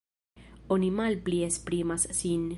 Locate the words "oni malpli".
0.77-1.43